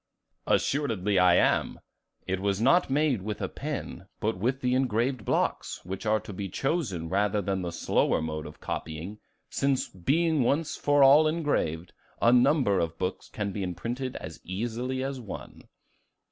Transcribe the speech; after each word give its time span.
"Assuredly 0.47 1.19
I 1.19 1.35
am; 1.35 1.79
it 2.25 2.39
was 2.39 2.59
not 2.59 2.89
made 2.89 3.21
with 3.21 3.39
a 3.39 3.47
pen, 3.47 4.07
but 4.19 4.35
with 4.35 4.59
the 4.61 4.73
engraved 4.73 5.23
blocks, 5.23 5.79
which 5.85 6.07
are 6.07 6.19
to 6.21 6.33
be 6.33 6.49
chosen 6.49 7.07
rather 7.07 7.39
than 7.39 7.61
the 7.61 7.69
slower 7.71 8.19
mode 8.19 8.47
of 8.47 8.59
copying, 8.59 9.19
since 9.51 9.87
being 9.87 10.41
once 10.41 10.75
for 10.75 11.03
all 11.03 11.27
engraved, 11.27 11.93
a 12.19 12.33
number 12.33 12.79
of 12.79 12.97
books 12.97 13.29
can 13.29 13.51
be 13.51 13.61
imprinted 13.61 14.15
as 14.15 14.39
easily 14.43 15.03
as 15.03 15.19
one." 15.21 15.61